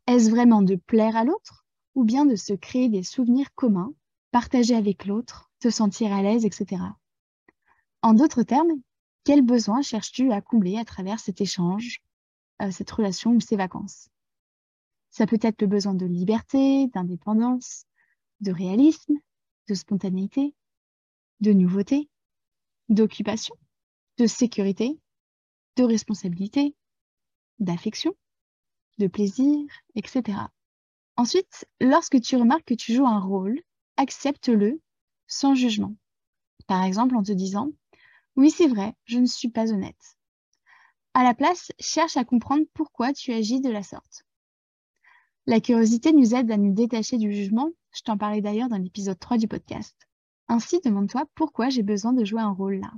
Est-ce 0.06 0.30
vraiment 0.30 0.62
de 0.62 0.76
plaire 0.76 1.16
à 1.16 1.24
l'autre? 1.24 1.66
Ou 1.96 2.04
bien 2.04 2.24
de 2.24 2.36
se 2.36 2.52
créer 2.52 2.88
des 2.88 3.02
souvenirs 3.02 3.52
communs, 3.56 3.94
partagés 4.30 4.76
avec 4.76 5.04
l'autre 5.04 5.50
te 5.58 5.70
sentir 5.70 6.12
à 6.12 6.22
l'aise, 6.22 6.44
etc. 6.44 6.80
En 8.02 8.12
d'autres 8.14 8.44
termes, 8.44 8.80
quel 9.24 9.42
besoin 9.42 9.82
cherches-tu 9.82 10.30
à 10.30 10.40
combler 10.40 10.78
à 10.78 10.84
travers 10.84 11.18
cet 11.18 11.40
échange, 11.40 12.00
euh, 12.62 12.70
cette 12.70 12.92
relation 12.92 13.32
ou 13.32 13.40
ces 13.40 13.56
vacances? 13.56 14.08
Ça 15.10 15.26
peut 15.26 15.38
être 15.42 15.60
le 15.62 15.68
besoin 15.68 15.94
de 15.94 16.06
liberté, 16.06 16.88
d'indépendance, 16.88 17.84
de 18.40 18.52
réalisme, 18.52 19.14
de 19.68 19.74
spontanéité, 19.74 20.54
de 21.40 21.52
nouveauté, 21.52 22.08
d'occupation, 22.88 23.54
de 24.18 24.26
sécurité, 24.26 24.98
de 25.76 25.84
responsabilité, 25.84 26.74
d'affection, 27.58 28.14
de 28.98 29.06
plaisir, 29.06 29.66
etc. 29.94 30.38
Ensuite, 31.16 31.66
lorsque 31.80 32.20
tu 32.20 32.36
remarques 32.36 32.66
que 32.66 32.74
tu 32.74 32.94
joues 32.94 33.06
un 33.06 33.20
rôle, 33.20 33.60
accepte-le 33.96 34.80
sans 35.26 35.54
jugement. 35.54 35.94
Par 36.66 36.84
exemple, 36.84 37.16
en 37.16 37.22
te 37.22 37.32
disant 37.32 37.70
Oui, 38.36 38.50
c'est 38.50 38.68
vrai, 38.68 38.94
je 39.04 39.18
ne 39.18 39.26
suis 39.26 39.50
pas 39.50 39.72
honnête. 39.72 40.16
À 41.14 41.24
la 41.24 41.34
place, 41.34 41.72
cherche 41.78 42.16
à 42.16 42.24
comprendre 42.24 42.64
pourquoi 42.74 43.12
tu 43.12 43.32
agis 43.32 43.60
de 43.60 43.70
la 43.70 43.82
sorte. 43.82 44.24
La 45.46 45.60
curiosité 45.60 46.12
nous 46.12 46.34
aide 46.34 46.50
à 46.50 46.56
nous 46.56 46.72
détacher 46.74 47.16
du 47.16 47.32
jugement, 47.32 47.70
je 47.92 48.02
t'en 48.02 48.18
parlais 48.18 48.42
d'ailleurs 48.42 48.68
dans 48.68 48.76
l'épisode 48.76 49.18
3 49.18 49.38
du 49.38 49.48
podcast. 49.48 49.96
Ainsi, 50.48 50.80
demande-toi 50.84 51.24
pourquoi 51.34 51.70
j'ai 51.70 51.82
besoin 51.82 52.12
de 52.12 52.24
jouer 52.24 52.40
un 52.40 52.52
rôle 52.52 52.80
là. 52.80 52.92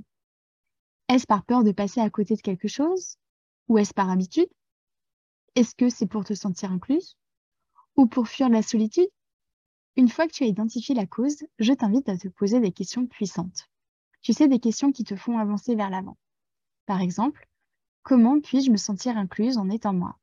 Est-ce 1.07 1.25
par 1.25 1.45
peur 1.45 1.63
de 1.63 1.71
passer 1.71 2.01
à 2.01 2.09
côté 2.09 2.35
de 2.35 2.41
quelque 2.41 2.67
chose? 2.67 3.17
Ou 3.69 3.77
est-ce 3.77 3.93
par 3.93 4.09
habitude? 4.09 4.49
Est-ce 5.55 5.75
que 5.75 5.89
c'est 5.89 6.07
pour 6.07 6.25
te 6.25 6.33
sentir 6.33 6.71
incluse? 6.71 7.15
Ou 7.95 8.07
pour 8.07 8.27
fuir 8.27 8.49
la 8.49 8.61
solitude? 8.61 9.09
Une 9.95 10.09
fois 10.09 10.27
que 10.27 10.33
tu 10.33 10.43
as 10.43 10.47
identifié 10.47 10.95
la 10.95 11.05
cause, 11.05 11.43
je 11.59 11.73
t'invite 11.73 12.09
à 12.09 12.17
te 12.17 12.27
poser 12.27 12.59
des 12.59 12.71
questions 12.71 13.05
puissantes. 13.05 13.69
Tu 14.21 14.33
sais, 14.33 14.47
des 14.47 14.59
questions 14.59 14.91
qui 14.91 15.03
te 15.03 15.15
font 15.15 15.37
avancer 15.37 15.75
vers 15.75 15.89
l'avant. 15.89 16.17
Par 16.87 17.01
exemple, 17.01 17.47
comment 18.01 18.39
puis-je 18.41 18.71
me 18.71 18.77
sentir 18.77 19.17
incluse 19.17 19.57
en 19.57 19.69
étant 19.69 19.93
moi? 19.93 20.17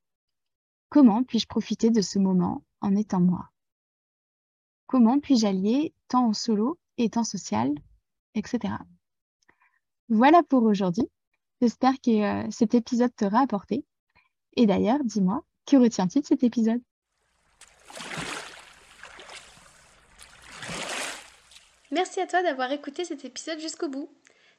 Comment 0.91 1.23
puis-je 1.23 1.47
profiter 1.47 1.91
de 1.91 2.01
ce 2.01 2.19
moment 2.19 2.65
en 2.81 2.97
étant 2.97 3.21
moi? 3.21 3.49
Comment 4.89 5.21
puis-je 5.21 5.47
allier 5.47 5.95
temps 6.09 6.27
en 6.27 6.33
solo 6.33 6.81
et 6.99 7.09
temps 7.11 7.23
social, 7.23 7.73
etc. 8.35 8.75
Voilà 10.09 10.43
pour 10.43 10.65
aujourd'hui. 10.65 11.09
J'espère 11.61 11.95
que 12.05 12.11
euh, 12.47 12.51
cet 12.51 12.75
épisode 12.75 13.15
t'aura 13.15 13.39
apporté. 13.39 13.85
Et 14.57 14.67
d'ailleurs, 14.67 14.99
dis-moi, 15.05 15.45
que 15.65 15.77
retiens-tu 15.77 16.21
de 16.21 16.27
cet 16.27 16.43
épisode? 16.43 16.83
Merci 21.93 22.21
à 22.21 22.27
toi 22.27 22.43
d'avoir 22.43 22.73
écouté 22.73 23.05
cet 23.05 23.25
épisode 23.25 23.61
jusqu'au 23.61 23.89
bout. 23.89 24.11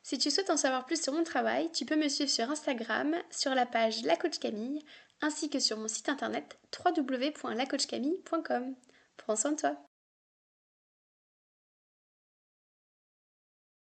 Si 0.01 0.17
tu 0.17 0.31
souhaites 0.31 0.49
en 0.49 0.57
savoir 0.57 0.85
plus 0.85 1.01
sur 1.01 1.11
mon 1.11 1.25
travail, 1.25 1.69
tu 1.73 1.85
peux 1.85 1.97
me 1.97 2.07
suivre 2.07 2.29
sur 2.29 2.49
Instagram, 2.49 3.15
sur 3.29 3.53
la 3.53 3.65
page 3.65 4.03
La 4.03 4.15
Coach 4.15 4.39
Camille, 4.39 4.81
ainsi 5.21 5.49
que 5.49 5.59
sur 5.59 5.77
mon 5.77 5.87
site 5.87 6.09
internet 6.09 6.59
www.lacoachcamille.com. 6.85 8.75
Prends 9.17 9.35
soin 9.35 9.51
de 9.51 9.57
toi 9.57 9.75